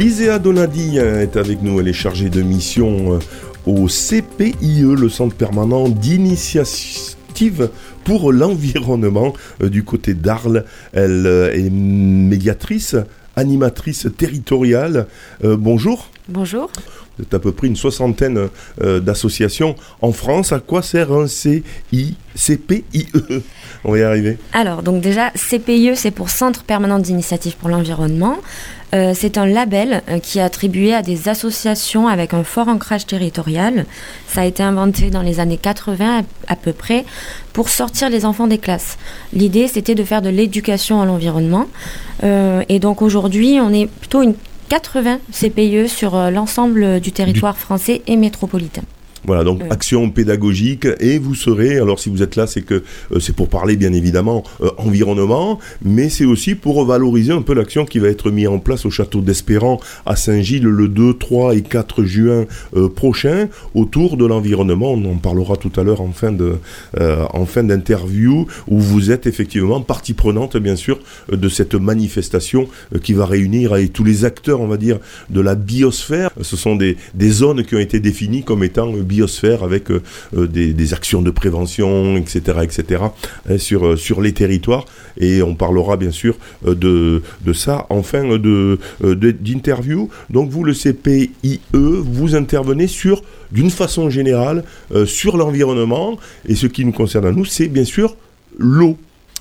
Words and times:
Liséa 0.00 0.38
Donadi 0.38 0.96
est 0.96 1.36
avec 1.36 1.60
nous, 1.60 1.78
elle 1.78 1.88
est 1.88 1.92
chargée 1.92 2.30
de 2.30 2.40
mission 2.40 3.18
au 3.66 3.86
CPIE, 3.86 4.80
le 4.80 5.10
Centre 5.10 5.36
permanent 5.36 5.90
d'initiative 5.90 7.68
pour 8.02 8.32
l'environnement 8.32 9.34
du 9.60 9.84
côté 9.84 10.14
d'Arles. 10.14 10.64
Elle 10.94 11.26
est 11.54 11.68
médiatrice, 11.68 12.96
animatrice 13.36 14.08
territoriale. 14.16 15.06
bonjour. 15.42 16.08
Bonjour. 16.30 16.70
Vous 17.18 17.24
êtes 17.24 17.34
à 17.34 17.38
peu 17.38 17.52
près 17.52 17.66
une 17.66 17.76
soixantaine 17.76 18.48
d'associations 18.78 19.74
en 20.00 20.12
France. 20.12 20.52
À 20.52 20.60
quoi 20.60 20.80
sert 20.82 21.12
un 21.12 21.26
CI, 21.26 21.62
CPIE 22.34 23.08
On 23.84 23.92
va 23.92 23.98
y 23.98 24.02
arriver. 24.02 24.38
Alors, 24.52 24.82
donc 24.82 25.02
déjà, 25.02 25.30
CPIE, 25.30 25.96
c'est 25.96 26.10
pour 26.10 26.30
Centre 26.30 26.64
permanent 26.64 26.98
d'initiative 26.98 27.56
pour 27.56 27.68
l'environnement. 27.68 28.38
Euh, 28.92 29.12
c'est 29.14 29.38
un 29.38 29.46
label 29.46 30.02
euh, 30.08 30.18
qui 30.18 30.38
est 30.38 30.42
attribué 30.42 30.92
à 30.92 31.02
des 31.02 31.28
associations 31.28 32.08
avec 32.08 32.34
un 32.34 32.42
fort 32.42 32.68
ancrage 32.68 33.06
territorial. 33.06 33.86
Ça 34.26 34.42
a 34.42 34.44
été 34.44 34.62
inventé 34.62 35.10
dans 35.10 35.22
les 35.22 35.38
années 35.38 35.58
80 35.58 36.22
à, 36.48 36.56
peu 36.56 36.72
près 36.72 37.04
pour 37.52 37.68
sortir 37.68 38.10
les 38.10 38.24
enfants 38.24 38.48
des 38.48 38.58
classes. 38.58 38.98
L'idée, 39.32 39.68
c'était 39.68 39.94
de 39.94 40.02
faire 40.02 40.22
de 40.22 40.28
l'éducation 40.28 41.00
à 41.00 41.06
l'environnement. 41.06 41.66
Euh, 42.24 42.64
et 42.68 42.80
donc 42.80 43.00
aujourd'hui, 43.00 43.58
on 43.60 43.72
est 43.72 43.86
plutôt 43.86 44.22
une 44.22 44.34
80 44.70 45.18
CPIE 45.32 45.88
sur 45.88 46.30
l'ensemble 46.30 47.00
du 47.00 47.10
territoire 47.10 47.58
français 47.58 48.02
et 48.06 48.16
métropolitain. 48.16 48.82
Voilà, 49.26 49.44
donc 49.44 49.60
action 49.70 50.10
pédagogique 50.10 50.86
et 50.98 51.18
vous 51.18 51.34
serez, 51.34 51.78
alors 51.78 52.00
si 52.00 52.08
vous 52.08 52.22
êtes 52.22 52.36
là, 52.36 52.46
c'est 52.46 52.62
que 52.62 52.82
euh, 53.12 53.20
c'est 53.20 53.34
pour 53.34 53.48
parler 53.48 53.76
bien 53.76 53.92
évidemment 53.92 54.44
euh, 54.62 54.70
environnement, 54.78 55.58
mais 55.82 56.08
c'est 56.08 56.24
aussi 56.24 56.54
pour 56.54 56.84
valoriser 56.86 57.32
un 57.32 57.42
peu 57.42 57.52
l'action 57.54 57.84
qui 57.84 57.98
va 57.98 58.08
être 58.08 58.30
mise 58.30 58.48
en 58.48 58.58
place 58.58 58.86
au 58.86 58.90
château 58.90 59.20
d'Espérant 59.20 59.78
à 60.06 60.16
Saint-Gilles 60.16 60.64
le 60.64 60.88
2, 60.88 61.14
3 61.14 61.54
et 61.54 61.62
4 61.62 62.02
juin 62.04 62.46
euh, 62.76 62.88
prochain 62.88 63.48
autour 63.74 64.16
de 64.16 64.24
l'environnement. 64.24 64.92
On 64.92 65.04
en 65.04 65.16
parlera 65.16 65.56
tout 65.56 65.72
à 65.78 65.82
l'heure 65.82 66.00
en 66.00 66.12
fin 66.12 66.32
de 66.32 66.56
en 67.32 67.46
fin 67.46 67.62
d'interview 67.62 68.46
où 68.68 68.78
vous 68.78 69.10
êtes 69.10 69.26
effectivement 69.26 69.80
partie 69.80 70.14
prenante 70.14 70.56
bien 70.56 70.76
sûr 70.76 70.98
de 71.30 71.48
cette 71.48 71.74
manifestation 71.74 72.68
qui 73.02 73.12
va 73.12 73.26
réunir 73.26 73.74
tous 73.92 74.04
les 74.04 74.24
acteurs, 74.24 74.60
on 74.60 74.66
va 74.66 74.76
dire, 74.76 74.98
de 75.30 75.40
la 75.40 75.54
biosphère. 75.54 76.30
Ce 76.40 76.56
sont 76.56 76.76
des, 76.76 76.96
des 77.14 77.30
zones 77.30 77.64
qui 77.64 77.74
ont 77.74 77.80
été 77.80 78.00
définies 78.00 78.42
comme 78.42 78.64
étant 78.64 78.92
biosphère 79.10 79.64
avec 79.64 79.90
euh, 79.90 80.02
euh, 80.36 80.46
des, 80.46 80.94
actions 80.94 81.22
de 81.22 81.30
prévention, 81.30 82.16
etc., 82.16 82.58
etc., 82.62 83.02
hein, 83.48 83.58
sur, 83.58 83.86
euh, 83.86 83.96
sur 83.96 84.20
les 84.20 84.32
territoires. 84.32 84.86
Et 85.18 85.42
on 85.42 85.54
parlera 85.54 85.96
bien 85.96 86.12
sûr 86.12 86.36
de, 86.64 87.22
de 87.44 87.52
ça 87.52 87.86
en 87.90 88.02
fin 88.02 88.38
de, 88.38 88.78
d'interview. 89.02 90.08
Donc 90.30 90.50
vous, 90.50 90.64
le 90.64 90.72
CPIE, 90.72 91.60
vous 91.72 92.34
intervenez 92.34 92.86
sur, 92.86 93.22
d'une 93.52 93.70
façon 93.70 94.08
générale, 94.08 94.64
sur 95.04 95.36
l'environnement. 95.36 96.18
Et 96.48 96.54
ce 96.54 96.66
qui 96.66 96.84
nous 96.84 96.92
concerne 96.92 97.26
à 97.26 97.32
nous, 97.32 97.44
c'est 97.44 97.68
bien 97.68 97.84
sûr 97.84 98.16
l'eau. 98.56 98.96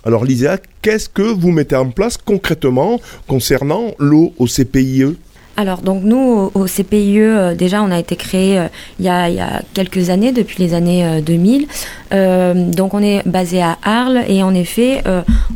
Alors 0.05 0.25
Lisa, 0.25 0.57
qu'est-ce 0.81 1.09
que 1.09 1.21
vous 1.21 1.51
mettez 1.51 1.75
en 1.75 1.91
place 1.91 2.17
concrètement 2.17 2.99
concernant 3.27 3.93
l'eau 3.99 4.33
au 4.37 4.47
CPIE 4.47 5.15
alors, 5.59 5.81
donc 5.81 6.03
nous, 6.05 6.51
au, 6.53 6.67
CPIE, 6.67 7.19
euh, 7.19 7.53
déjà, 7.53 7.83
on 7.83 7.91
a 7.91 7.99
été 7.99 8.15
créé 8.15 8.57
euh, 8.57 8.67
il, 8.97 9.03
y 9.03 9.09
a, 9.09 9.61
quelques 9.73 10.09
années, 10.09 10.31
depuis 10.31 10.55
les 10.63 10.73
années 10.73 11.21
2000. 11.21 11.67
Euh, 12.13 12.53
donc, 12.71 12.93
on 12.93 13.03
est 13.03 13.27
basé 13.27 13.61
à 13.61 13.77
Arles 13.83 14.21
et 14.29 14.41
en 14.41 14.53
effet, 14.53 15.03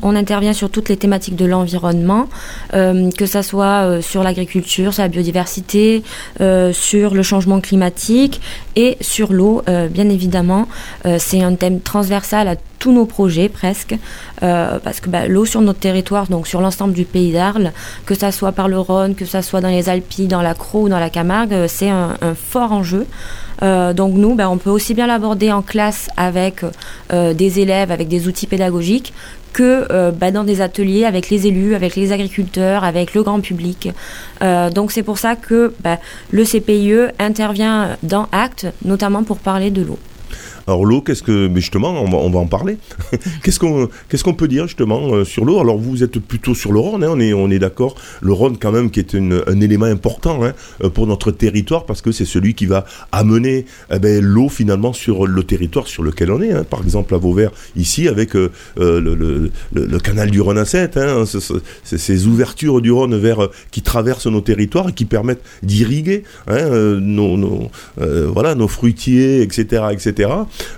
on 0.04 0.16
intervient 0.16 0.54
sur 0.54 0.70
toutes 0.70 0.90
les 0.90 0.98
thématiques 0.98 1.36
de 1.36 1.46
l'environnement, 1.46 2.28
que 2.72 3.26
ce 3.26 3.42
soit 3.42 4.02
sur 4.02 4.24
l'agriculture, 4.24 4.94
sur 4.94 5.04
la 5.04 5.10
biodiversité, 5.10 6.04
sur 6.72 7.14
le 7.14 7.24
changement 7.24 7.62
climatique 7.62 8.42
et 8.76 8.98
sur 9.02 9.34
l'eau, 9.34 9.64
bien 9.90 10.10
évidemment. 10.10 10.68
C'est 11.18 11.42
un 11.42 11.56
thème 11.56 11.82
transversal 11.82 12.48
à 12.48 12.56
tous 12.84 12.92
nos 12.92 13.06
projets 13.06 13.48
presque, 13.48 13.96
euh, 14.44 14.78
parce 14.84 15.00
que 15.00 15.10
bah, 15.10 15.26
l'eau 15.26 15.46
sur 15.46 15.62
notre 15.62 15.80
territoire, 15.80 16.28
donc 16.28 16.48
sur 16.48 16.60
l'ensemble 16.60 16.94
du 16.94 17.06
pays 17.06 17.32
d'Arles, 17.32 17.72
que 18.06 18.14
ça 18.14 18.34
soit 18.34 18.52
par 18.52 18.68
le 18.68 18.78
Rhône, 18.78 19.16
que 19.16 19.24
ça 19.24 19.42
soit 19.42 19.62
dans 19.62 19.70
les 19.70 19.88
Alpes, 19.88 20.28
dans 20.28 20.42
la 20.42 20.54
Croix 20.54 20.82
ou 20.82 20.90
dans 20.90 21.00
la 21.00 21.10
Camargue, 21.10 21.54
euh, 21.54 21.68
c'est 21.70 21.90
un, 21.90 22.18
fort 22.36 22.74
enjeu. 22.74 23.08
Euh, 23.62 23.94
donc 23.94 24.14
nous, 24.14 24.36
bah, 24.36 24.50
on 24.50 24.58
peut 24.58 24.70
aussi 24.70 24.94
bien 24.94 25.08
l'aborder 25.08 25.52
en 25.52 25.62
classe 25.62 26.10
avec 26.18 26.66
des 27.12 27.60
élèves, 27.60 27.92
avec 27.92 28.08
des 28.08 28.28
outils 28.28 28.48
pédagogiques, 28.48 29.14
que 29.54 30.12
bah, 30.12 30.32
dans 30.32 30.44
des 30.44 30.62
ateliers 30.62 31.06
avec 31.06 31.30
les 31.30 31.46
élus, 31.48 31.76
avec 31.76 31.96
les 31.96 32.12
agriculteurs, 32.12 32.84
avec 32.84 33.14
le 33.14 33.22
grand 33.22 33.40
public. 33.40 33.90
donc 34.74 34.92
c'est 34.92 35.04
pour 35.04 35.18
ça 35.18 35.36
que 35.36 35.74
le 36.32 36.44
CPIE 36.44 37.12
intervient 37.20 37.98
dans 38.02 38.28
Acte, 38.32 38.68
notamment 38.84 39.24
pour 39.24 39.38
parler 39.38 39.70
de 39.70 39.84
l'eau. 39.84 40.00
Alors 40.68 40.86
l'eau, 40.86 41.02
qu'est-ce 41.02 41.24
que, 41.24 41.48
mais 41.48 41.60
justement, 41.60 42.02
on 42.02 42.10
va, 42.10 42.18
on 42.18 42.30
va 42.30 42.40
en 42.40 42.48
parler. 42.48 42.78
qu'est-ce 43.44 43.60
qu'on, 43.60 43.90
qu'est-ce 44.08 44.24
qu'on 44.24 44.34
peut 44.34 44.48
dire 44.48 44.68
justement 44.68 45.14
euh, 45.14 45.26
sur 45.26 45.44
l'eau? 45.44 45.60
Alors 45.60 45.78
vous 45.78 46.04
êtes 46.04 46.20
plutôt 46.20 46.56
sur 46.56 46.72
le 46.72 46.80
Rhône, 46.80 47.04
hein, 47.04 47.10
on 47.12 47.20
est, 47.20 47.34
on 47.34 47.50
est 47.50 47.60
d'accord. 47.60 47.96
Le 48.22 48.32
Rhône 48.32 48.58
quand 48.58 48.72
même 48.72 48.90
qui 48.90 49.00
est 49.00 49.16
un 49.16 49.60
élément 49.60 49.86
important 49.86 50.44
hein, 50.44 50.54
euh, 50.84 50.90
pour 50.90 51.06
notre 51.08 51.32
territoire 51.32 51.86
parce 51.86 52.02
que 52.02 52.12
c'est 52.12 52.26
celui 52.26 52.54
qui 52.54 52.66
va 52.66 52.86
amener 53.12 53.66
eh 53.92 54.00
ben, 54.00 54.24
l'eau 54.24 54.48
finalement 54.48 54.94
sur 54.94 55.28
le 55.28 55.44
territoire 55.44 55.88
sur 55.88 56.02
lequel 56.02 56.32
on 56.32 56.42
est. 56.42 56.52
Hein. 56.52 56.64
Par 56.64 56.82
exemple 56.82 57.14
à 57.14 57.18
Vauvert 57.18 57.52
ici 57.76 58.08
avec 58.08 58.36
euh, 58.36 58.50
le, 58.78 60.00
canal 60.00 60.32
du 60.32 60.42
Rhône 60.42 60.58
à 60.58 60.66
7, 60.66 60.98
hein, 60.98 61.24
ces 61.84 62.28
ouvertures 62.28 62.82
du 62.82 62.92
Rhône 62.92 63.18
vers 63.18 63.50
qui 63.72 63.82
traversent 63.82 64.28
nos 64.28 64.42
territoires 64.42 64.90
et 64.90 64.94
qui 64.94 65.06
permettent 65.06 65.44
d'irriguer 65.62 66.24
nos, 66.50 67.38
nos 67.38 67.72
voilà 67.98 68.56
nos 68.56 68.68
fruitiers, 68.68 69.42
etc., 69.42 69.84
etc. 69.92 70.30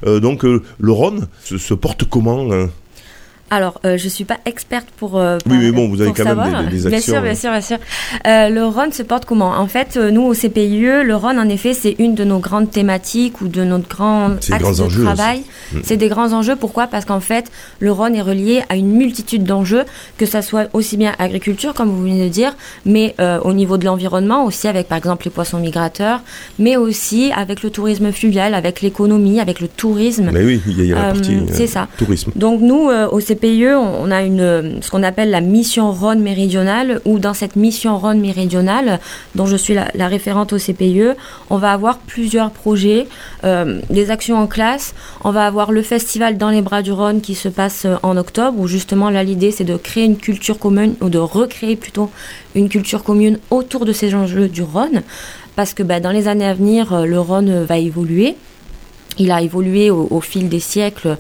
Euh, 0.06 0.20
donc 0.20 0.46
euh, 0.46 0.62
le 0.80 0.92
Rhône 0.92 1.28
se, 1.44 1.74
porte 1.74 2.06
comment 2.06 2.52
hein? 2.52 2.70
Alors, 3.56 3.80
euh, 3.86 3.98
je 3.98 4.10
suis 4.10 4.26
pas 4.26 4.38
experte 4.46 4.88
pour. 4.98 5.18
Euh, 5.18 5.38
oui, 5.50 5.58
mais 5.58 5.72
bon, 5.72 5.88
vous 5.88 6.02
avez 6.02 6.12
quand 6.12 6.26
même 6.26 6.70
des, 6.70 6.88
actions. 6.88 6.90
Bien 6.90 7.00
sûr, 7.00 7.22
bien 7.22 7.36
sûr, 7.36 7.52
bien 7.52 7.62
sûr. 7.62 7.78
Euh, 8.28 8.50
le 8.50 8.66
Rhône 8.66 8.92
se 8.92 9.02
porte 9.02 9.24
comment? 9.24 9.52
En 9.52 9.68
fait, 9.68 9.96
nous, 9.96 10.24
au 10.24 10.34
CPIE, 10.34 11.04
le 11.04 11.16
Rhône, 11.16 11.40
en 11.40 11.48
effet, 11.48 11.74
c'est 11.74 11.96
une 11.98 12.16
de 12.16 12.26
nos 12.26 12.40
grandes 12.40 12.70
thématiques 12.70 13.40
ou 13.40 13.48
de 13.48 13.64
notre 13.64 13.88
grand 13.88 14.32
axe 14.52 14.78
de 14.78 15.04
travail. 15.04 15.44
Mm. 15.72 15.78
C'est 15.84 15.96
des 15.96 16.10
grands 16.10 16.34
enjeux. 16.34 16.58
Pourquoi? 16.58 16.88
Parce 16.88 17.06
qu'en 17.06 17.22
fait, 17.22 17.50
le 17.80 17.94
Rhône 17.94 18.14
est 18.16 18.22
relié 18.22 18.62
à 18.68 18.76
une 18.76 18.92
multitude 18.92 19.46
d'enjeux, 19.46 19.86
que 20.18 20.26
ça 20.26 20.42
soit 20.42 20.68
aussi 20.74 20.98
bien 20.98 21.14
agriculture, 21.18 21.74
comme 21.74 21.90
vous 21.90 22.02
venez 22.02 22.26
de 22.26 22.30
dire, 22.30 22.56
mais 22.86 23.16
au 23.44 23.54
niveau 23.54 23.78
de 23.78 23.86
l'environnement, 23.86 24.44
aussi 24.44 24.68
avec, 24.68 24.90
par 24.90 24.98
exemple, 24.98 25.24
les 25.26 25.32
poissons 25.32 25.60
migrateurs, 25.60 26.20
mais 26.60 26.76
aussi 26.76 27.32
avec 27.34 27.64
le 27.64 27.70
tourisme 27.70 28.12
fluvial, 28.12 28.54
avec 28.54 28.82
l'économie, 28.82 29.40
avec 29.40 29.62
le 29.62 29.70
tourisme. 29.70 30.30
Mais 30.34 30.44
oui, 30.44 30.62
il 30.68 30.86
y 30.86 30.92
a, 30.92 30.96
la 30.96 31.14
partie 31.14 31.38
c'est 31.54 31.68
ça. 31.68 31.88
tourisme. 31.98 32.32
Donc, 32.36 32.60
nous, 32.60 32.90
au 32.90 33.20
CPIE, 33.20 33.45
CPIE, 33.46 33.76
on 33.76 34.10
a 34.12 34.24
ce 34.26 34.90
qu'on 34.90 35.04
appelle 35.04 35.30
la 35.30 35.42
mission 35.42 35.92
Rhône 35.92 36.20
méridionale, 36.20 37.00
où 37.06 37.20
dans 37.20 37.34
cette 37.36 37.56
mission 37.56 37.98
Rhône 37.98 38.20
méridionale, 38.20 39.00
dont 39.36 39.46
je 39.46 39.56
suis 39.56 39.76
la, 39.76 40.08
référente 40.08 40.54
au 40.54 40.58
CPIE, 40.58 41.12
on 41.50 41.58
va 41.58 41.72
avoir 41.72 42.00
plusieurs 42.00 42.50
projets, 42.50 43.08
euh, 43.44 43.82
des 43.90 44.10
actions 44.10 44.38
en 44.38 44.48
classe. 44.48 44.96
On 45.24 45.32
va 45.32 45.46
avoir 45.46 45.72
le 45.72 45.84
festival 45.84 46.38
dans 46.38 46.50
les 46.50 46.62
bras 46.62 46.82
du 46.82 46.92
Rhône 46.92 47.22
qui 47.22 47.36
se 47.36 47.48
passe 47.50 47.86
euh, 47.86 47.98
en 48.02 48.18
octobre, 48.18 48.60
où 48.60 48.68
justement 48.68 49.10
là 49.10 49.24
l'idée 49.24 49.52
c'est 49.52 49.64
de 49.64 49.78
créer 49.78 50.06
une 50.06 50.18
culture 50.18 50.58
commune, 50.58 50.96
ou 51.02 51.10
de 51.10 51.20
recréer 51.20 51.76
plutôt 51.76 52.10
une 52.56 52.70
culture 52.70 53.04
commune 53.04 53.38
autour 53.52 53.86
de 53.86 53.94
ces 53.94 54.16
enjeux 54.16 54.48
du 54.48 54.64
Rhône, 54.64 55.04
parce 55.56 55.74
que 55.74 55.84
bah, 55.84 56.00
dans 56.00 56.12
les 56.12 56.28
années 56.28 56.48
à 56.48 56.54
venir, 56.56 56.94
euh, 56.94 57.06
le 57.06 57.20
Rhône 57.20 57.64
va 57.64 57.78
évoluer. 57.78 58.36
Il 59.18 59.32
a 59.32 59.42
évolué 59.42 59.92
au 59.92 60.20
fil 60.20 60.50
des 60.50 60.60
siècles 60.60 61.16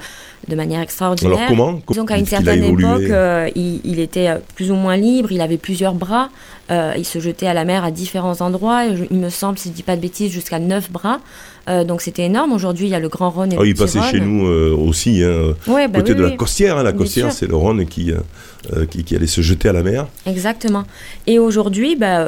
de 0.48 0.56
manière 0.56 0.82
extraordinaire. 0.82 1.38
Alors 1.38 1.50
comment 1.50 1.80
Disons 1.90 2.06
qu'à 2.06 2.18
une 2.18 2.26
certaine 2.26 2.64
époque, 2.64 3.04
euh, 3.10 3.50
il, 3.56 4.00
était 4.00 4.30
euh, 4.30 4.38
plus 4.56 4.72
ou 4.72 4.76
moins 4.76 4.98
libre, 4.98 5.32
il 5.32 5.42
avait 5.42 5.58
plusieurs 5.58 5.94
bras, 5.94 6.30
euh, 6.72 6.94
il 6.98 7.06
se 7.06 7.20
jetait 7.20 7.48
à 7.48 7.54
la 7.54 7.66
mer 7.66 7.84
à 7.84 7.92
différents 7.92 8.42
endroits, 8.42 8.86
il 8.86 9.18
me 9.18 9.30
semble, 9.30 9.58
si 9.58 9.66
je 9.66 9.70
ne 9.70 9.76
dis 9.76 9.84
pas 9.84 9.96
de 9.96 10.02
bêtises, 10.02 10.32
jusqu'à 10.32 10.60
neuf 10.60 10.92
bras. 10.92 11.20
donc 11.68 12.02
c'était 12.02 12.26
énorme. 12.26 12.54
Aujourd'hui, 12.54 12.88
il 12.88 12.92
y 12.92 12.96
a 12.96 13.00
le 13.00 13.10
Grand 13.10 13.30
Rhône 13.30 13.54
et 13.54 13.58
oh, 13.58 13.64
le 13.64 13.70
Il 13.70 13.76
passait 13.76 14.02
chez 14.02 14.20
nous 14.20 14.46
aussi, 14.46 15.24
hein, 15.24 15.56
bah 15.68 15.88
côté 15.94 16.14
de 16.14 16.24
la 16.24 16.32
Costière. 16.32 16.78
Hein, 16.78 16.84
la 16.84 16.94
Costière, 16.94 17.32
c'est 17.32 17.48
le 17.48 17.56
Rhône 17.56 17.86
qui, 17.86 18.12
qui, 18.90 19.04
qui, 19.04 19.16
allait 19.16 19.28
se 19.28 19.42
jeter 19.42 19.70
à 19.70 19.74
la 19.74 19.84
mer. 19.84 20.08
Exactement. 20.26 20.84
Et 21.28 21.40
aujourd'hui, 21.40 21.96
bah, 21.96 22.28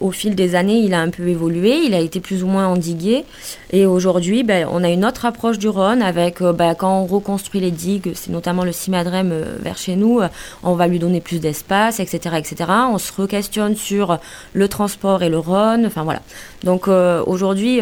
au 0.00 0.10
fil 0.10 0.34
des 0.34 0.54
années, 0.54 0.78
il 0.78 0.94
a 0.94 1.00
un 1.00 1.10
peu 1.10 1.26
évolué, 1.28 1.76
il 1.86 1.94
a 1.94 2.00
été 2.00 2.20
plus 2.20 2.42
ou 2.42 2.46
moins 2.46 2.66
endigué. 2.66 3.24
Et 3.70 3.86
aujourd'hui, 3.86 4.42
bah, 4.44 4.68
on 4.70 4.84
a 4.84 4.88
une 4.88 5.04
autre 5.04 5.24
approche 5.24 5.58
du 5.58 5.68
Rhône 5.68 6.02
avec, 6.02 6.42
bah, 6.42 6.74
quand 6.74 7.00
on 7.02 7.06
reconstruit 7.06 7.60
les 7.60 7.70
digues, 7.70 8.12
c'est 8.14 8.30
notamment 8.30 8.64
le 8.64 8.72
Cimadrem 8.72 9.32
euh, 9.32 9.56
vers 9.60 9.78
chez 9.78 9.96
nous, 9.96 10.20
euh, 10.20 10.28
on 10.62 10.74
va 10.74 10.86
lui 10.86 10.98
donner 10.98 11.20
plus 11.20 11.40
d'espace, 11.40 12.00
etc., 12.00 12.36
etc. 12.38 12.70
On 12.92 12.98
se 12.98 13.12
re-questionne 13.12 13.63
sur 13.74 14.18
le 14.52 14.68
transport 14.68 15.22
et 15.22 15.28
le 15.28 15.38
Rhône, 15.38 15.86
enfin 15.86 16.02
voilà. 16.02 16.22
Donc 16.62 16.88
euh, 16.88 17.22
aujourd'hui, 17.26 17.80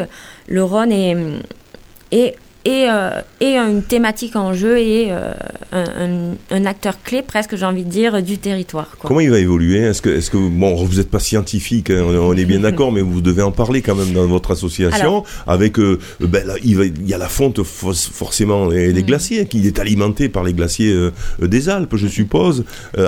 le 0.48 0.64
Rhône 0.64 0.92
est, 0.92 1.16
est 2.10 2.36
et, 2.64 2.86
et 3.40 3.56
une 3.56 3.82
thématique 3.82 4.36
en 4.36 4.54
jeu 4.54 4.78
et 4.78 5.10
un, 5.10 6.34
un, 6.50 6.64
acteur 6.64 7.02
clé, 7.02 7.22
presque, 7.22 7.56
j'ai 7.56 7.64
envie 7.64 7.84
de 7.84 7.90
dire, 7.90 8.22
du 8.22 8.38
territoire. 8.38 8.96
Comment 9.00 9.18
il 9.18 9.30
va 9.30 9.40
évoluer? 9.40 9.78
Est-ce 9.78 10.00
que, 10.00 10.10
est-ce 10.10 10.30
que, 10.30 10.36
bon, 10.36 10.76
vous 10.76 10.98
n'êtes 10.98 11.10
pas 11.10 11.18
scientifique, 11.18 11.90
hein, 11.90 12.04
on 12.04 12.36
est 12.36 12.44
bien 12.44 12.60
d'accord, 12.60 12.92
mais 12.92 13.00
vous 13.00 13.20
devez 13.20 13.42
en 13.42 13.50
parler 13.50 13.82
quand 13.82 13.96
même 13.96 14.12
dans 14.12 14.26
votre 14.26 14.52
association. 14.52 15.24
avec, 15.48 15.78
ben, 16.20 16.44
il, 16.62 17.08
y 17.08 17.14
a 17.14 17.18
la 17.18 17.28
fonte 17.28 17.64
forcément 17.64 18.68
des, 18.68 18.92
mm. 18.92 19.06
glaciers, 19.06 19.46
qui 19.46 19.66
est 19.66 19.80
alimentée 19.80 20.28
par 20.28 20.44
les 20.44 20.52
glaciers 20.52 21.10
des 21.40 21.68
Alpes, 21.68 21.96
je 21.96 22.06
suppose, 22.06 22.64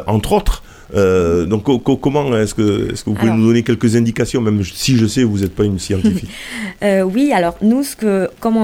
entre 0.06 0.32
autres. 0.32 0.64
Euh, 0.94 1.46
donc 1.46 1.64
comment 2.00 2.36
est-ce 2.36 2.54
que, 2.54 2.92
est 2.92 3.04
que 3.04 3.10
vous 3.10 3.14
pouvez 3.14 3.32
nous 3.32 3.46
donner 3.46 3.62
quelques 3.62 3.96
indications, 3.96 4.40
même 4.40 4.62
si 4.62 4.96
je 4.96 5.06
sais 5.06 5.22
que 5.22 5.26
vous 5.26 5.40
n'êtes 5.40 5.54
pas 5.54 5.64
une 5.64 5.78
scientifique 5.78 6.30
euh, 6.82 7.02
Oui, 7.02 7.32
alors 7.32 7.56
nous, 7.62 7.82
ce 7.82 7.96
que, 7.96 8.30
comme, 8.40 8.58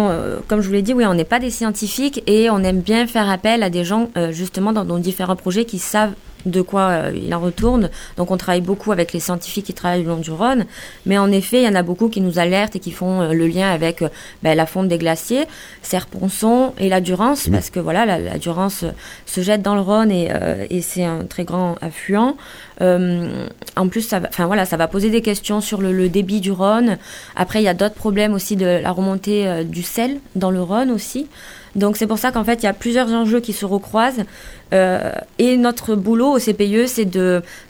comme 0.47 0.61
je 0.61 0.67
vous 0.67 0.75
l'ai 0.75 0.83
dit, 0.83 0.95
oui, 0.95 1.05
on 1.07 1.15
n'est 1.15 1.25
pas 1.25 1.41
des 1.41 1.51
scientifiques 1.51 2.23
et 2.27 2.51
on 2.51 2.59
aime 2.59 2.81
bien 2.81 3.07
faire 3.07 3.29
appel 3.29 3.63
à 3.63 3.71
des 3.71 3.85
gens 3.85 4.11
euh, 4.17 4.33
justement 4.33 4.73
dans 4.73 4.85
nos 4.85 4.99
différents 4.99 5.37
projets 5.37 5.65
qui 5.65 5.79
savent 5.79 6.13
de 6.47 6.63
quoi 6.63 6.89
euh, 6.89 7.13
il 7.15 7.35
en 7.35 7.41
retourne. 7.41 7.91
Donc 8.17 8.31
on 8.31 8.37
travaille 8.37 8.61
beaucoup 8.61 8.93
avec 8.93 9.13
les 9.13 9.21
scientifiques 9.21 9.67
qui 9.67 9.75
travaillent 9.75 10.03
le 10.03 10.09
long 10.09 10.19
du 10.19 10.31
Rhône, 10.31 10.67
mais 11.07 11.19
en 11.19 11.31
effet, 11.31 11.63
il 11.63 11.65
y 11.65 11.69
en 11.69 11.75
a 11.75 11.83
beaucoup 11.83 12.09
qui 12.09 12.21
nous 12.21 12.39
alertent 12.39 12.77
et 12.77 12.81
qui 12.81 12.93
font 12.93 13.21
euh, 13.21 13.33
le 13.33 13.47
lien 13.47 13.71
avec 13.71 14.03
euh, 14.03 14.09
ben, 14.43 14.57
la 14.57 14.67
fonte 14.67 14.89
des 14.89 14.99
glaciers, 14.99 15.45
Serponçon 15.83 16.73
et 16.79 16.89
la 16.89 17.01
Durance, 17.01 17.49
parce 17.51 17.71
que 17.71 17.81
voilà, 17.81 18.07
la, 18.07 18.39
Durance 18.39 18.85
se 19.27 19.41
jette 19.41 19.63
dans 19.63 19.75
le 19.75 19.81
Rhône 19.81 20.11
et, 20.11 20.31
et 20.71 20.83
c'est 20.83 21.05
un 21.05 21.25
très 21.25 21.45
grand 21.45 21.77
affluent. 21.81 22.37
en 22.81 23.89
plus, 23.89 24.03
ça 24.03 24.21
va, 24.21 24.29
enfin 24.29 24.47
voilà, 24.47 24.65
ça 24.65 24.77
va 24.77 24.89
poser 24.89 25.11
des 25.11 25.23
questions 25.23 25.61
sur 25.61 25.81
le, 25.81 25.93
le 25.93 26.09
débit 26.09 26.41
du 26.41 26.53
Rhône. 26.53 26.99
Après, 27.37 27.61
il 27.61 27.65
y 27.65 27.69
a 27.69 27.75
d'autres 27.75 27.95
problèmes 27.95 28.35
aussi 28.35 28.57
de 28.57 28.67
la 28.67 28.93
remontée 28.93 29.65
du 29.65 29.83
sel 29.83 30.19
dans 30.37 30.51
le 30.51 30.63
Rhône 30.63 30.91
aussi. 30.91 31.29
Donc 31.77 31.97
c'est 31.97 32.07
pour 32.07 32.19
ça 32.19 32.33
qu'en 32.33 32.45
fait, 32.45 32.63
il 32.63 32.65
y 32.65 32.69
a 32.69 32.73
plusieurs 32.73 33.09
enjeux 33.13 33.41
qui 33.41 33.53
se 33.53 33.65
recroisent. 33.65 34.25
Euh, 34.73 35.13
et 35.39 35.57
notre 35.57 35.95
boulot 35.95 36.37
au 36.37 36.39
CPE, 36.39 36.87
c'est 36.87 37.09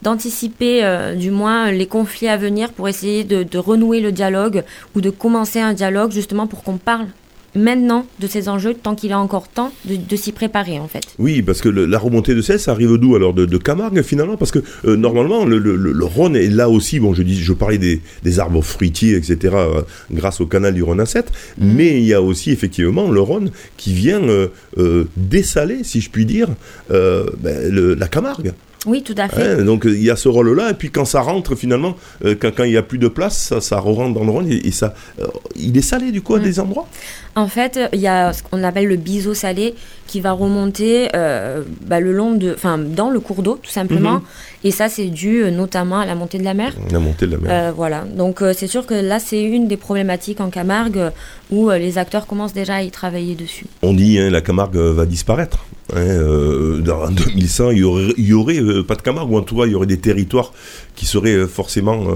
d'anticiper 0.02 0.84
euh, 0.84 1.14
du 1.14 1.30
moins 1.30 1.70
les 1.70 1.86
conflits 1.86 2.28
à 2.28 2.36
venir 2.36 2.72
pour 2.72 2.88
essayer 2.88 3.24
de 3.24 3.58
renouer 3.58 4.00
le 4.00 4.12
dialogue 4.12 4.64
ou 4.94 5.00
de 5.00 5.10
commencer 5.10 5.60
un 5.60 5.72
dialogue 5.72 6.12
justement 6.12 6.46
pour 6.46 6.62
qu'on 6.62 6.76
parle 6.76 7.06
maintenant 7.54 8.06
de 8.20 8.26
ces 8.26 8.48
enjeux 8.48 8.74
tant 8.74 8.94
qu'il 8.94 9.12
a 9.12 9.18
encore 9.18 9.48
temps 9.48 9.72
de, 9.84 10.16
s'y 10.16 10.32
préparer 10.32 10.78
en 10.78 10.88
fait. 10.88 11.02
Oui, 11.18 11.42
parce 11.42 11.60
que 11.60 11.68
la 11.68 11.98
remontée 11.98 12.34
de 12.34 12.42
cesse 12.42 12.68
arrive 12.68 12.96
d'où 12.96 13.14
alors 13.16 13.34
de, 13.34 13.58
Camargue 13.58 14.02
finalement? 14.02 14.36
Parce 14.36 14.50
que 14.50 14.60
euh, 14.84 14.96
normalement 14.96 15.44
le, 15.44 16.04
Rhône 16.04 16.36
est 16.36 16.48
là 16.48 16.68
aussi, 16.68 16.98
bon 16.98 17.14
je, 17.14 17.22
dis, 17.22 17.40
je 17.40 17.52
parlais 17.52 17.78
des, 17.78 18.38
arbres 18.38 18.62
fruitiers, 18.62 19.16
etc., 19.16 19.54
euh, 19.56 19.82
grâce 20.10 20.40
au 20.40 20.46
canal 20.46 20.74
du 20.74 20.82
Rhône 20.82 21.00
à 21.00 21.06
7, 21.06 21.30
mm. 21.58 21.72
mais 21.74 22.00
il 22.00 22.06
y 22.06 22.14
a 22.14 22.22
aussi 22.22 22.50
effectivement 22.50 23.10
le 23.10 23.20
Rhône 23.20 23.50
qui 23.76 23.92
vient 23.92 24.22
euh, 24.22 25.04
dessaler, 25.16 25.84
si 25.84 26.00
je 26.00 26.10
puis 26.10 26.26
dire, 26.26 26.48
ben, 26.88 27.96
la 27.98 28.08
Camargue. 28.08 28.52
Oui, 28.86 29.02
tout 29.02 29.14
à 29.18 29.28
fait. 29.28 29.62
donc 29.62 29.82
il 29.84 30.02
y 30.02 30.10
a 30.10 30.16
ce 30.16 30.28
rôle-là, 30.28 30.70
et 30.70 30.74
puis 30.74 30.90
quand 30.90 31.04
ça 31.04 31.20
rentre 31.20 31.54
finalement, 31.54 31.96
euh, 32.24 32.34
quand, 32.34 32.64
il 32.64 32.70
n'y 32.70 32.78
a 32.78 32.82
plus 32.82 32.98
de 32.98 33.08
place, 33.08 33.36
ça, 33.36 33.60
ça 33.60 33.78
rentre 33.78 34.14
dans 34.14 34.24
le 34.24 34.30
rôle, 34.30 34.50
et, 34.50 34.70
ça, 34.70 34.94
euh, 35.20 35.26
il 35.54 35.76
est 35.76 35.82
salé 35.82 36.12
du 36.12 36.22
coup 36.22 36.34
à 36.34 36.38
mm. 36.38 36.42
des 36.42 36.60
endroits? 36.60 36.88
En 37.36 37.46
fait, 37.46 37.78
il 37.92 38.00
y 38.00 38.08
a 38.08 38.32
ce 38.32 38.42
qu'on 38.42 38.64
appelle 38.64 38.86
le 38.86 38.96
biseau 38.96 39.34
salé 39.34 39.74
qui 40.06 40.20
va 40.20 40.32
remonter 40.32 41.10
euh, 41.14 41.62
bah, 41.86 42.00
le 42.00 42.12
long 42.12 42.32
de, 42.34 42.54
enfin, 42.54 42.78
dans 42.78 43.10
le 43.10 43.20
cours 43.20 43.42
d'eau 43.42 43.58
tout 43.62 43.70
simplement, 43.70 44.14
mhm. 44.14 44.22
et 44.64 44.70
ça 44.70 44.88
c'est 44.88 45.06
dû 45.08 45.44
notamment 45.52 45.98
à 46.00 46.06
la 46.06 46.14
montée 46.14 46.38
de 46.38 46.44
la 46.44 46.54
mer. 46.54 46.72
La 46.90 46.98
montée 46.98 47.26
de 47.26 47.32
la 47.32 47.38
mer. 47.38 47.74
voilà, 47.74 48.04
donc 48.04 48.42
c'est 48.54 48.66
sûr 48.66 48.86
que 48.86 48.94
là 48.94 49.18
c'est 49.20 49.42
une 49.42 49.68
des 49.68 49.76
problématiques 49.76 50.40
en 50.40 50.48
Camargue 50.48 51.10
où 51.50 51.70
les 51.70 51.98
acteurs 51.98 52.26
commencent 52.26 52.54
déjà 52.54 52.76
à 52.76 52.82
y 52.82 52.90
travailler 52.90 53.34
dessus. 53.34 53.66
On 53.82 53.92
dit 53.92 54.18
hein, 54.18 54.30
la 54.30 54.40
Camargue 54.40 54.76
va 54.76 55.04
disparaître. 55.04 55.64
Hein, 55.92 55.98
euh, 55.98 56.86
en 56.90 57.10
2100, 57.10 57.70
il 57.70 57.78
y 57.78 57.82
aurait, 57.82 58.14
y 58.16 58.32
aurait 58.32 58.60
euh, 58.60 58.82
pas 58.82 58.94
de 58.94 59.02
Camargue, 59.02 59.30
ou 59.30 59.36
en 59.36 59.42
tout 59.42 59.56
cas, 59.56 59.66
il 59.66 59.72
y 59.72 59.74
aurait 59.74 59.86
des 59.86 59.98
territoires 59.98 60.52
qui 60.94 61.06
seraient 61.06 61.34
euh, 61.34 61.46
forcément 61.46 62.06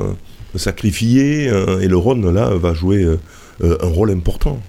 sacrifiés, 0.57 1.47
et 1.81 1.89
le 1.89 1.97
Rhône, 1.97 2.33
là, 2.33 2.51
va 2.51 2.75
jouer 2.75 3.05
un 3.61 3.89
rôle 3.89 4.13
important. 4.13 4.61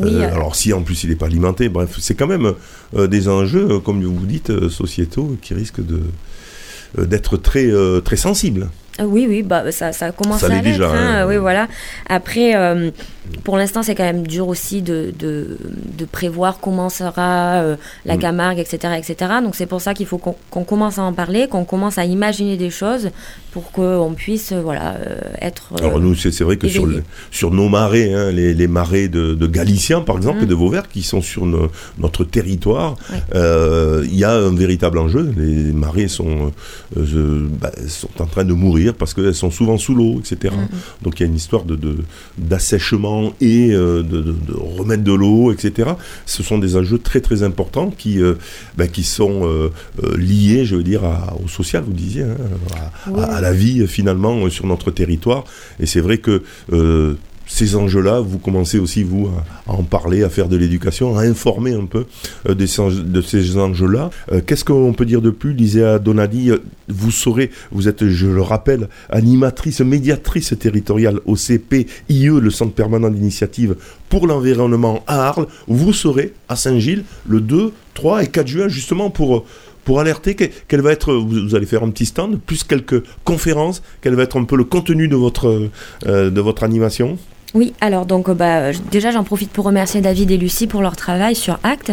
alors 0.00 0.54
si 0.54 0.72
en 0.72 0.82
plus 0.82 1.02
il 1.02 1.10
n'est 1.10 1.16
pas 1.16 1.26
alimenté, 1.26 1.68
bref, 1.68 1.96
c'est 1.98 2.14
quand 2.14 2.28
même 2.28 2.54
des 2.96 3.28
enjeux, 3.28 3.80
comme 3.80 4.04
vous 4.04 4.26
dites, 4.26 4.68
sociétaux, 4.68 5.36
qui 5.42 5.54
risquent 5.54 5.80
d'être 6.96 7.36
très, 7.36 7.68
très 8.04 8.16
sensibles. 8.16 8.68
Oui, 9.02 9.26
oui, 9.28 9.42
bah, 9.42 9.72
ça, 9.72 9.92
ça 9.92 10.12
commence 10.12 10.44
à 10.44 10.48
l'être. 10.48 10.80
Hein, 10.82 10.94
hein. 10.94 11.26
oui, 11.26 11.36
voilà. 11.36 11.66
Après, 12.08 12.54
euh, 12.54 12.90
pour 13.42 13.56
l'instant, 13.56 13.82
c'est 13.82 13.96
quand 13.96 14.04
même 14.04 14.24
dur 14.24 14.46
aussi 14.46 14.82
de, 14.82 15.12
de, 15.18 15.58
de 15.98 16.04
prévoir 16.04 16.60
comment 16.60 16.88
sera 16.88 17.54
euh, 17.56 17.76
la 18.04 18.16
mm. 18.16 18.20
Camargue, 18.20 18.58
etc., 18.60 18.94
etc. 18.96 19.32
Donc, 19.42 19.56
c'est 19.56 19.66
pour 19.66 19.80
ça 19.80 19.94
qu'il 19.94 20.06
faut 20.06 20.18
qu'on 20.18 20.64
commence 20.64 20.98
à 20.98 21.02
en 21.02 21.12
parler, 21.12 21.48
qu'on 21.48 21.64
commence 21.64 21.98
à 21.98 22.04
imaginer 22.04 22.56
des 22.56 22.70
choses 22.70 23.10
pour 23.50 23.72
qu'on 23.72 24.14
puisse, 24.16 24.52
euh, 24.52 24.60
voilà, 24.60 24.96
être. 25.40 25.72
Alors, 25.80 25.98
nous, 25.98 26.14
c'est 26.14 26.44
vrai 26.44 26.56
que 26.56 26.68
sur, 26.68 26.86
sur 27.32 27.50
nos 27.50 27.68
marais, 27.68 28.12
hein, 28.12 28.30
les, 28.30 28.54
les, 28.54 28.68
marais 28.68 29.08
de, 29.08 29.34
de 29.34 29.46
Galicien, 29.48 30.02
par 30.02 30.16
exemple, 30.18 30.42
et 30.42 30.46
mm. 30.46 30.48
de 30.48 30.54
Vauvert, 30.54 30.88
qui 30.88 31.02
sont 31.02 31.20
sur 31.20 31.46
notre 31.98 32.22
territoire, 32.22 32.94
il 33.34 34.14
y 34.14 34.22
a 34.22 34.34
un 34.34 34.54
véritable 34.54 34.98
enjeu. 34.98 35.32
Les 35.36 35.72
marais 35.72 36.06
sont, 36.06 36.52
bah, 36.94 37.72
sont 37.88 38.22
en 38.22 38.26
train 38.26 38.44
de 38.44 38.52
mourir 38.52 38.83
parce 38.92 39.14
qu'elles 39.14 39.34
sont 39.34 39.50
souvent 39.50 39.78
sous 39.78 39.94
l'eau, 39.94 40.20
etc. 40.20 40.54
Mm-hmm. 40.54 41.02
Donc 41.02 41.20
il 41.20 41.22
y 41.22 41.26
a 41.26 41.28
une 41.28 41.36
histoire 41.36 41.64
de, 41.64 41.78
d'assèchement 42.38 43.32
et 43.40 43.72
euh, 43.72 44.02
de, 44.02 44.34
remettre 44.52 45.02
de 45.02 45.12
l'eau, 45.12 45.52
etc. 45.52 45.90
Ce 46.26 46.42
sont 46.42 46.58
des 46.58 46.76
enjeux 46.76 46.98
très 46.98 47.20
très 47.20 47.42
importants 47.42 47.90
qui, 47.90 48.20
euh, 48.20 48.34
ben, 48.76 48.88
qui 48.88 49.02
sont 49.02 49.42
euh, 49.44 49.70
liés, 50.16 50.64
je 50.64 50.76
veux 50.76 50.82
dire, 50.82 51.02
au 51.42 51.48
social, 51.48 51.84
vous 51.84 51.92
disiez, 51.92 52.22
hein, 52.22 52.36
à, 53.16 53.40
la 53.40 53.52
vie 53.52 53.86
finalement 53.86 54.48
sur 54.50 54.66
notre 54.66 54.90
territoire. 54.90 55.44
Et 55.80 55.86
c'est 55.86 56.00
vrai 56.00 56.18
que 56.18 56.42
ces 57.46 57.76
enjeux-là, 57.76 58.20
vous 58.20 58.38
commencez 58.38 58.78
aussi, 58.78 59.02
vous, 59.02 59.28
à, 59.66 59.72
en 59.72 59.82
parler, 59.82 60.22
à 60.22 60.28
faire 60.28 60.48
de 60.48 60.56
l'éducation, 60.56 61.16
à 61.16 61.22
informer 61.22 61.74
un 61.74 61.84
peu 61.84 62.06
euh, 62.48 62.54
de 62.54 62.66
ces 63.22 63.56
enjeux-là. 63.56 64.10
Euh, 64.32 64.40
qu'est-ce 64.44 64.64
qu'on 64.64 64.92
peut 64.92 65.04
dire 65.04 65.20
de 65.22 65.30
plus 65.30 65.52
Lisea 65.52 65.98
Donadi, 65.98 66.50
euh, 66.50 66.58
vous 66.88 67.10
saurez, 67.10 67.50
vous 67.70 67.88
êtes, 67.88 68.08
je 68.08 68.26
le 68.26 68.42
rappelle, 68.42 68.88
animatrice, 69.10 69.80
médiatrice 69.80 70.54
territoriale 70.58 71.20
au 71.26 71.34
CPIE, 71.34 71.86
le 72.08 72.50
Centre 72.50 72.72
permanent 72.72 73.10
d'initiative 73.10 73.76
pour 74.08 74.26
l'environnement 74.26 75.02
à 75.06 75.26
Arles. 75.28 75.46
Vous 75.68 75.92
serez 75.92 76.32
à 76.48 76.56
Saint-Gilles 76.56 77.04
le 77.28 77.40
2, 77.40 77.72
3 77.94 78.24
et 78.24 78.26
4 78.28 78.46
juin, 78.46 78.68
justement 78.68 79.10
pour 79.10 79.44
pour 79.84 80.00
alerter 80.00 80.34
qu'elle 80.34 80.80
va 80.80 80.92
être, 80.92 81.12
vous, 81.12 81.54
allez 81.54 81.66
faire 81.66 81.82
un 81.82 81.90
petit 81.90 82.06
stand, 82.06 82.40
plus 82.40 82.64
quelques 82.64 83.04
conférences, 83.24 83.82
quel 84.00 84.14
va 84.14 84.22
être 84.22 84.40
un 84.40 84.44
peu 84.44 84.56
le 84.56 84.64
contenu 84.64 85.08
de 85.08 85.14
votre, 85.16 85.68
de 86.06 86.40
votre 86.40 86.62
animation? 86.62 87.18
Oui, 87.54 87.72
alors 87.80 88.04
donc 88.04 88.30
bah, 88.32 88.72
déjà 88.90 89.12
j'en 89.12 89.22
profite 89.22 89.50
pour 89.50 89.64
remercier 89.64 90.00
David 90.00 90.32
et 90.32 90.36
Lucie 90.36 90.66
pour 90.66 90.82
leur 90.82 90.96
travail 90.96 91.36
sur 91.36 91.60
Acte. 91.62 91.92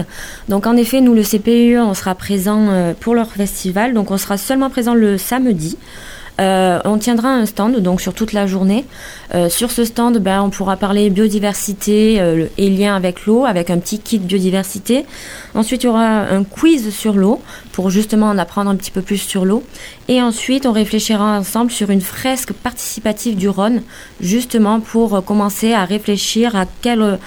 Donc 0.50 0.65
en 0.65 0.75
effet, 0.75 1.01
nous 1.01 1.13
le 1.13 1.22
CPE, 1.22 1.80
on 1.80 1.94
sera 1.94 2.15
présent 2.15 2.70
euh, 2.70 2.94
pour 3.00 3.13
leur 3.13 3.32
festival, 3.32 3.94
donc 3.94 4.10
on 4.10 4.18
sera 4.18 4.38
seulement 4.38 4.72
présent 4.72 4.96
le 4.96 5.20
samedi. 5.20 5.77
Euh, 6.41 6.79
on 6.86 6.98
tiendra 6.98 7.29
un 7.29 7.45
stand 7.45 7.77
donc 7.77 8.01
sur 8.01 8.13
toute 8.13 8.33
la 8.33 8.48
journée. 8.48 8.86
Euh, 9.36 9.48
sur 9.50 9.69
ce 9.69 9.86
stand, 9.86 10.17
ben, 10.17 10.41
on 10.41 10.50
pourra 10.50 10.75
parler 10.75 11.10
biodiversité 11.10 12.19
euh, 12.19 12.48
et 12.57 12.69
lien 12.69 12.95
avec 12.95 13.25
l'eau, 13.25 13.45
avec 13.45 13.69
un 13.69 13.77
petit 13.77 14.00
kit 14.00 14.17
biodiversité. 14.17 15.05
Ensuite, 15.53 15.83
il 15.83 15.88
y 15.88 15.89
aura 15.89 16.21
un 16.21 16.43
quiz 16.43 16.89
sur 16.93 17.13
l'eau 17.13 17.41
pour 17.74 17.89
justement 17.91 18.27
en 18.27 18.38
apprendre 18.38 18.71
un 18.71 18.75
petit 18.75 18.91
peu 18.91 19.01
plus 19.01 19.17
sur 19.17 19.45
l'eau. 19.45 19.63
Et 20.07 20.21
ensuite, 20.21 20.65
on 20.65 20.71
réfléchira 20.71 21.38
ensemble 21.38 21.69
sur 21.69 21.91
une 21.91 22.01
fresque 22.01 22.53
participative 22.53 23.36
du 23.36 23.48
Rhône, 23.48 23.83
justement 24.19 24.79
pour 24.79 25.24
commencer 25.24 25.74
à 25.74 25.86
réfléchir 25.86 26.55
à 26.55 26.65
quelle 26.81 27.19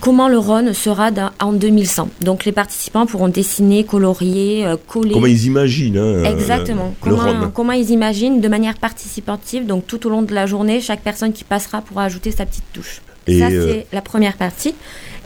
comment 0.00 0.28
le 0.28 0.38
Rhône 0.38 0.72
sera 0.72 1.10
en 1.40 1.52
2100. 1.52 2.08
Donc 2.22 2.44
les 2.44 2.52
participants 2.52 3.06
pourront 3.06 3.28
dessiner, 3.28 3.84
colorier, 3.84 4.66
euh, 4.66 4.76
coller. 4.86 5.12
Comment 5.12 5.26
ils 5.26 5.46
imaginent 5.46 5.98
hein, 5.98 6.24
Exactement. 6.24 6.94
comment, 7.00 7.50
comment 7.52 7.72
ils 7.72 7.90
imaginent 7.90 8.40
de 8.40 8.48
manière 8.48 8.76
participative. 8.76 9.66
Donc 9.66 9.86
tout 9.86 10.06
au 10.06 10.10
long 10.10 10.22
de 10.22 10.34
la 10.34 10.46
journée, 10.46 10.80
chaque 10.80 11.02
personne 11.02 11.32
qui 11.32 11.44
passera 11.44 11.82
pourra 11.82 12.04
ajouter 12.04 12.30
sa 12.30 12.46
petite 12.46 12.64
touche. 12.72 13.00
Et 13.26 13.40
Ça, 13.40 13.46
euh, 13.48 13.66
c'est 13.68 13.86
la 13.92 14.00
première 14.00 14.36
partie. 14.36 14.74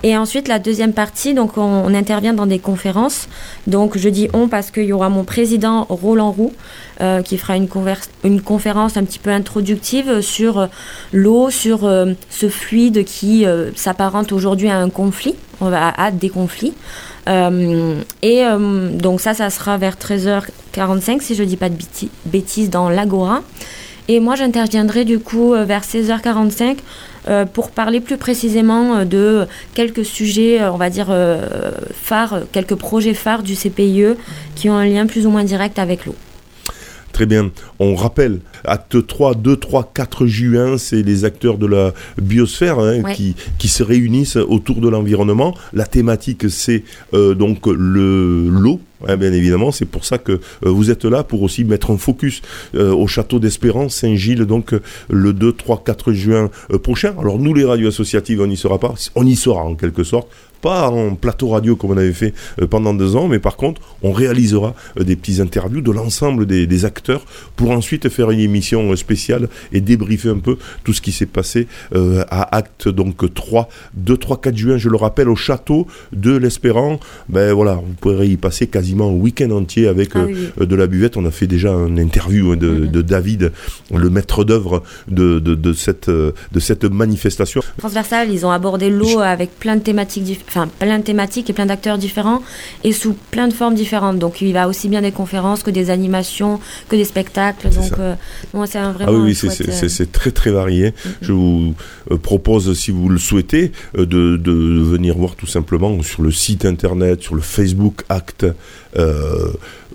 Et 0.04 0.16
ensuite, 0.16 0.48
la 0.48 0.58
deuxième 0.58 0.92
partie, 0.92 1.32
donc 1.32 1.56
on, 1.56 1.94
intervient 1.94 2.32
dans 2.32 2.46
des 2.46 2.58
conférences. 2.58 3.28
Donc 3.66 3.96
je 3.96 4.08
dis 4.08 4.28
on 4.32 4.48
parce 4.48 4.70
qu'il 4.70 4.84
y 4.84 4.92
aura 4.92 5.08
mon 5.08 5.24
président 5.24 5.86
Roland 5.88 6.32
Roux 6.32 6.52
euh, 7.00 7.22
qui 7.22 7.38
fera 7.38 7.56
une, 7.56 7.68
conférence 8.40 8.96
un 8.96 9.04
petit 9.04 9.18
peu 9.18 9.30
introductive 9.30 10.20
sur 10.20 10.58
euh, 10.58 10.66
l'eau, 11.12 11.50
sur 11.50 11.84
euh, 11.84 12.14
ce 12.30 12.48
fluide 12.48 13.04
qui 13.04 13.44
s'apparente 13.76 14.32
aujourd'hui 14.32 14.68
à 14.68 14.78
un 14.78 14.90
conflit, 14.90 15.36
à 15.60 16.10
des 16.10 16.28
conflits. 16.28 16.74
et 17.28 18.44
donc 18.94 19.20
ça, 19.20 19.34
ça 19.34 19.50
sera 19.50 19.78
vers 19.78 19.94
13h45 19.94 21.20
si 21.20 21.34
je 21.34 21.44
dis 21.44 21.56
pas 21.56 21.68
de 21.68 21.76
bêtises 22.26 22.70
dans 22.70 22.88
l'Agora. 22.88 23.42
Et 24.08 24.18
moi, 24.18 24.34
j'interviendrai 24.34 25.04
du 25.04 25.20
coup 25.20 25.52
vers 25.52 25.82
16h45 25.82 26.78
pour 27.52 27.70
parler 27.70 28.00
plus 28.00 28.16
précisément 28.16 29.04
de 29.04 29.46
quelques 29.74 30.04
sujets, 30.04 30.62
on 30.64 30.76
va 30.76 30.90
dire, 30.90 31.14
phares, 31.94 32.40
quelques 32.52 32.74
projets 32.74 33.14
phares 33.14 33.42
du 33.42 33.54
CPIE 33.54 34.16
qui 34.54 34.68
ont 34.68 34.76
un 34.76 34.86
lien 34.86 35.06
plus 35.06 35.26
ou 35.26 35.30
moins 35.30 35.44
direct 35.44 35.78
avec 35.78 36.06
l'eau. 36.06 36.16
Très 37.12 37.26
bien. 37.26 37.50
On 37.78 37.94
rappelle, 37.94 38.40
acte 38.64 39.06
3, 39.06 39.34
2, 39.34 39.56
3, 39.56 39.92
4 39.94 40.26
juin, 40.26 40.78
c'est 40.78 41.02
les 41.02 41.24
acteurs 41.24 41.58
de 41.58 41.66
la 41.66 41.92
biosphère 42.20 42.78
hein, 42.78 43.02
qui, 43.14 43.36
qui, 43.58 43.68
se 43.68 43.82
réunissent 43.82 44.36
autour 44.36 44.80
de 44.80 44.88
l'environnement. 44.88 45.54
La 45.74 45.84
thématique, 45.84 46.48
c'est 46.50 46.84
euh, 47.12 47.34
donc 47.34 47.66
le 47.66 48.48
l'eau. 48.48 48.80
Bien 49.06 49.32
évidemment, 49.32 49.72
c'est 49.72 49.84
pour 49.84 50.04
ça 50.04 50.18
que 50.18 50.32
euh, 50.32 50.38
vous 50.62 50.90
êtes 50.90 51.04
là 51.04 51.22
pour 51.24 51.42
aussi 51.42 51.64
mettre 51.64 51.90
un 51.90 51.96
focus 51.96 52.42
euh, 52.74 52.92
au 52.92 53.06
château 53.06 53.38
d'Espérance, 53.38 53.94
Saint-Gilles, 53.96 54.44
donc 54.44 54.74
le 55.10 55.32
2, 55.32 55.52
3, 55.52 55.82
4 55.84 56.12
juin 56.12 56.50
prochain. 56.82 57.14
Alors 57.18 57.38
nous, 57.38 57.54
les 57.54 57.64
radios 57.64 57.88
associatives, 57.88 58.40
on 58.40 58.46
n'y 58.46 58.56
sera 58.56 58.78
pas. 58.78 58.94
On 59.14 59.26
y 59.26 59.36
sera 59.36 59.62
en 59.62 59.74
quelque 59.74 60.04
sorte 60.04 60.28
pas 60.62 60.88
en 60.88 61.14
plateau 61.16 61.48
radio 61.48 61.76
comme 61.76 61.90
on 61.90 61.96
avait 61.98 62.12
fait 62.12 62.32
euh, 62.62 62.66
pendant 62.66 62.94
deux 62.94 63.16
ans, 63.16 63.28
mais 63.28 63.40
par 63.40 63.56
contre, 63.56 63.82
on 64.02 64.12
réalisera 64.12 64.74
euh, 64.98 65.04
des 65.04 65.16
petits 65.16 65.42
interviews 65.42 65.82
de 65.82 65.90
l'ensemble 65.90 66.46
des, 66.46 66.84
acteurs 66.84 67.24
pour 67.56 67.70
ensuite 67.70 68.08
faire 68.08 68.30
une 68.30 68.40
émission 68.40 68.92
euh, 68.92 68.96
spéciale 68.96 69.48
et 69.72 69.80
débriefer 69.80 70.30
un 70.30 70.38
peu 70.38 70.56
tout 70.84 70.92
ce 70.92 71.00
qui 71.00 71.10
s'est 71.12 71.26
passé 71.26 71.66
à 71.92 72.56
Acte 72.56 72.88
donc 72.88 73.34
3, 73.34 73.68
2, 73.94 74.16
3, 74.16 74.40
4 74.40 74.56
juin, 74.56 74.78
je 74.78 74.88
le 74.88 74.96
rappelle, 74.96 75.28
au 75.28 75.34
château 75.34 75.88
de 76.12 76.36
l'Espérant. 76.36 77.00
Ben 77.28 77.52
voilà, 77.52 77.74
vous 77.74 77.94
pourrez 78.00 78.28
y 78.28 78.36
passer 78.36 78.68
quasiment 78.92 79.08
un 79.08 79.14
week-end 79.14 79.50
entier 79.50 79.88
avec 79.88 80.10
ah 80.14 80.64
de 80.64 80.76
la 80.76 80.86
buvette. 80.86 81.16
On 81.16 81.24
a 81.24 81.30
fait 81.30 81.46
déjà 81.46 81.70
une 81.70 81.98
interview 81.98 82.56
de, 82.56 82.70
mm-hmm. 82.70 82.90
de 82.90 83.02
David, 83.02 83.52
le 83.94 84.10
maître 84.10 84.44
d'œuvre 84.44 84.82
de, 85.08 85.38
de, 85.38 85.54
de, 85.54 85.72
cette, 85.72 86.10
de 86.10 86.60
cette 86.60 86.84
manifestation. 86.84 87.62
Transversal, 87.78 88.30
ils 88.30 88.44
ont 88.44 88.50
abordé 88.50 88.90
l'eau 88.90 89.20
avec 89.20 89.58
plein 89.58 89.76
de 89.76 89.82
thématiques 89.82 90.40
enfin 90.48 90.68
plein 90.78 90.98
de 90.98 91.04
thématiques 91.04 91.48
et 91.48 91.52
plein 91.52 91.66
d'acteurs 91.66 91.98
différents 91.98 92.42
et 92.84 92.92
sous 92.92 93.14
plein 93.30 93.48
de 93.48 93.52
formes 93.52 93.74
différentes. 93.74 94.18
Donc 94.18 94.40
il 94.42 94.52
va 94.52 94.68
aussi 94.68 94.88
bien 94.88 95.02
des 95.02 95.12
conférences 95.12 95.62
que 95.62 95.70
des 95.70 95.90
animations, 95.90 96.60
que 96.88 96.96
des 96.96 97.04
spectacles. 97.04 97.70
Donc 97.70 97.98
euh, 97.98 98.14
c'est 98.66 98.78
un. 98.78 98.94
Ah 99.00 99.12
oui, 99.12 99.38
euh, 99.44 100.04
très 100.12 100.30
très 100.30 100.50
varié. 100.50 100.90
Mm-hmm. 100.90 101.10
Je 101.22 101.32
vous 101.32 101.74
euh, 102.10 102.16
propose, 102.16 102.78
si 102.78 102.90
vous 102.90 103.08
le 103.08 103.18
souhaitez, 103.18 103.72
de, 103.96 104.04
de, 104.36 104.52
venir 104.52 105.16
voir 105.16 105.36
tout 105.36 105.46
simplement 105.46 106.02
sur 106.02 106.22
le 106.22 106.30
site 106.30 106.64
internet, 106.64 107.22
sur 107.22 107.34
le 107.34 107.40
Facebook 107.40 108.02
Act. 108.08 108.46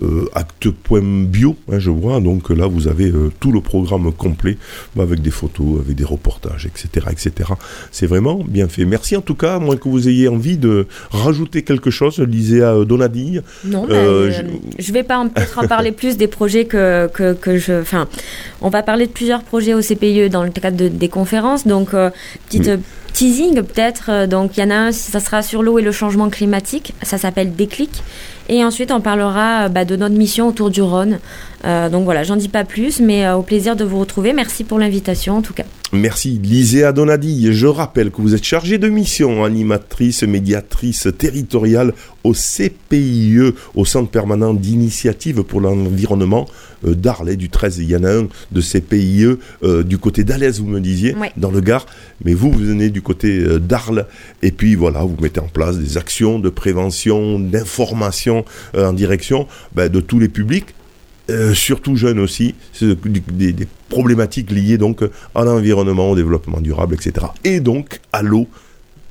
Euh, 0.02 0.26
acte.bio, 0.34 1.56
hein, 1.72 1.78
je 1.78 1.90
vois. 1.90 2.20
Donc 2.20 2.50
là, 2.50 2.66
vous 2.68 2.86
avez 2.86 3.10
euh, 3.10 3.32
tout 3.40 3.50
le 3.50 3.60
programme 3.60 4.12
complet 4.12 4.56
bah, 4.94 5.02
avec 5.02 5.20
des 5.22 5.30
photos, 5.30 5.80
avec 5.80 5.96
des 5.96 6.04
reportages, 6.04 6.66
etc. 6.66 7.06
etc. 7.10 7.50
C'est 7.90 8.06
vraiment 8.06 8.44
bien 8.46 8.68
fait. 8.68 8.84
Merci 8.84 9.16
en 9.16 9.22
tout 9.22 9.34
cas, 9.34 9.56
à 9.56 9.58
moins 9.58 9.76
que 9.76 9.88
vous 9.88 10.08
ayez 10.08 10.28
envie 10.28 10.56
de 10.56 10.86
rajouter 11.10 11.62
quelque 11.62 11.90
chose, 11.90 12.20
lisez 12.20 12.62
à 12.62 12.84
Donadille. 12.84 13.42
Non, 13.64 13.86
euh, 13.90 14.30
je 14.78 14.88
ne 14.88 14.94
vais 14.94 15.02
pas 15.02 15.24
peut-être 15.34 15.58
en 15.58 15.66
parler 15.66 15.90
plus 15.90 16.16
des 16.16 16.28
projets 16.28 16.66
que, 16.66 17.08
que, 17.08 17.58
je... 17.58 17.80
Enfin, 17.80 18.06
on 18.60 18.68
va 18.68 18.84
parler 18.84 19.06
de 19.06 19.12
plusieurs 19.12 19.42
projets 19.42 19.74
au 19.74 19.80
CPIE 19.80 20.30
dans 20.30 20.44
le 20.44 20.50
cadre 20.50 20.88
des 20.88 21.08
conférences. 21.08 21.66
Donc, 21.66 21.90
petite... 22.48 22.70
teasing 23.14 23.62
peut-être. 23.62 24.26
Donc 24.26 24.56
il 24.56 24.60
y 24.60 24.62
en 24.62 24.70
a 24.70 24.76
un, 24.76 24.92
ça 24.92 25.18
sera 25.18 25.42
sur 25.42 25.64
l'eau 25.64 25.80
et 25.80 25.82
le 25.82 25.92
changement 25.92 26.30
climatique. 26.30 26.94
Ça 27.02 27.18
s'appelle 27.18 27.56
Déclic. 27.56 27.90
Et 28.48 28.64
ensuite, 28.64 28.90
on 28.90 29.00
parlera 29.00 29.68
bah, 29.68 29.84
de 29.84 29.96
notre 29.96 30.14
mission 30.14 30.48
autour 30.48 30.70
du 30.70 30.80
Rhône. 30.82 31.18
Euh, 31.64 31.88
donc 31.88 32.04
voilà, 32.04 32.22
j'en 32.22 32.36
dis 32.36 32.48
pas 32.48 32.64
plus, 32.64 33.00
mais 33.00 33.26
euh, 33.26 33.36
au 33.36 33.42
plaisir 33.42 33.76
de 33.76 33.84
vous 33.84 33.98
retrouver. 33.98 34.32
Merci 34.32 34.64
pour 34.64 34.78
l'invitation 34.78 35.36
en 35.36 35.42
tout 35.42 35.54
cas. 35.54 35.64
Merci 35.94 36.38
Liséa 36.42 36.92
Donadi. 36.92 37.50
Je 37.50 37.66
rappelle 37.66 38.10
que 38.10 38.20
vous 38.20 38.34
êtes 38.34 38.44
chargée 38.44 38.76
de 38.76 38.90
mission, 38.90 39.42
animatrice, 39.42 40.22
médiatrice 40.22 41.08
territoriale 41.16 41.94
au 42.24 42.34
CPIE, 42.34 43.54
au 43.74 43.86
Centre 43.86 44.10
permanent 44.10 44.52
d'initiative 44.52 45.44
pour 45.44 45.62
l'environnement 45.62 46.46
euh, 46.86 46.94
d'Arles 46.94 47.36
du 47.36 47.48
13. 47.48 47.78
Il 47.78 47.88
y 47.88 47.96
en 47.96 48.04
a 48.04 48.12
un 48.12 48.28
de 48.52 48.60
CPIE 48.60 49.38
du 49.86 49.96
côté 49.96 50.24
d'Alès, 50.24 50.58
vous 50.60 50.66
me 50.66 50.80
disiez, 50.80 51.14
dans 51.38 51.50
le 51.50 51.62
Gard. 51.62 51.86
Mais 52.22 52.34
vous, 52.34 52.50
vous 52.52 52.58
venez 52.58 52.90
du 52.90 53.00
côté 53.00 53.58
d'Arles. 53.58 54.06
Et 54.42 54.50
puis 54.50 54.74
voilà, 54.74 55.00
vous 55.00 55.16
mettez 55.22 55.40
en 55.40 55.48
place 55.48 55.78
des 55.78 55.96
actions 55.96 56.38
de 56.38 56.50
prévention, 56.50 57.38
d'information 57.38 58.44
en 58.76 58.92
direction 58.92 59.46
ben, 59.74 59.88
de 59.88 60.00
tous 60.00 60.18
les 60.18 60.28
publics 60.28 60.74
euh, 61.30 61.54
surtout 61.54 61.96
jeunes 61.96 62.18
aussi, 62.18 62.54
des, 62.80 63.52
des, 63.52 63.68
problématiques 63.88 64.50
liées 64.50 64.78
donc 64.78 65.02
à 65.34 65.44
l'environnement, 65.44 66.10
au 66.10 66.16
développement 66.16 66.60
durable, 66.60 66.94
etc. 66.94 67.26
Et 67.44 67.60
donc 67.60 68.00
à 68.12 68.22
l'eau. 68.22 68.48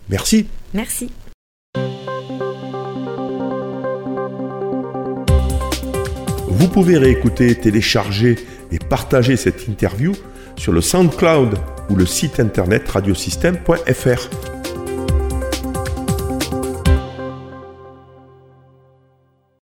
Merci. 0.09 0.47
Merci. 0.73 1.09
Vous 6.47 6.67
pouvez 6.69 6.97
réécouter, 6.97 7.53
télécharger 7.55 8.35
et 8.71 8.79
partager 8.79 9.37
cette 9.37 9.67
interview 9.67 10.13
sur 10.57 10.73
le 10.73 10.81
SoundCloud 10.81 11.55
ou 11.89 11.95
le 11.95 12.05
site 12.05 12.39
internet 12.39 12.89
radiosystème.fr. 12.89 14.56